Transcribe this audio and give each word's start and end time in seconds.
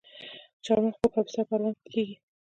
چهارمغز 0.63 0.95
په 1.01 1.07
کاپیسا 1.13 1.41
او 1.41 1.47
پروان 1.49 1.73
کې 1.81 1.87
کیږي. 1.93 2.15